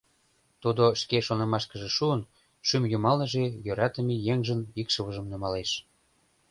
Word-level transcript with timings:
Тудо 0.61 0.83
шке 1.01 1.17
шонымашкыже 1.27 1.89
шуын, 1.97 2.21
шӱм 2.67 2.83
йымалныже 2.91 3.45
йӧратыме 3.65 4.15
еҥжын 4.33 4.61
икшывыжым 4.81 5.25
нумалеш. 5.31 5.71